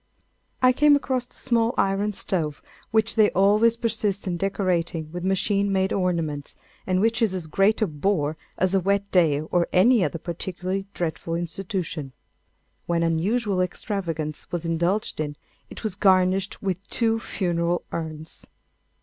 [0.63, 5.71] I came across the small iron stove which they always persist in decorating with machine
[5.71, 6.55] made ornaments,
[6.87, 10.87] and which is as great a bore as a wet day or any other particularly
[10.95, 12.13] dreadful institution.
[12.87, 15.35] When unusual extravagance was indulged in,
[15.69, 18.47] it was garnished with two funeral urns.